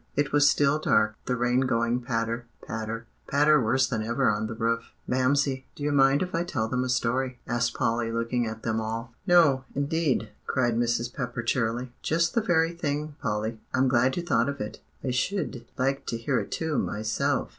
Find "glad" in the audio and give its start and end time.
13.87-14.17